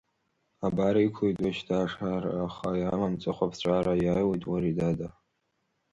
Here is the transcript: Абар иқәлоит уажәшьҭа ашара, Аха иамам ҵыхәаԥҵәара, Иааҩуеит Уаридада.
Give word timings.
Абар 0.65 0.95
иқәлоит 1.05 1.37
уажәшьҭа 1.43 1.75
ашара, 1.83 2.31
Аха 2.45 2.69
иамам 2.81 3.13
ҵыхәаԥҵәара, 3.21 3.93
Иааҩуеит 4.05 4.43
Уаридада. 4.51 5.07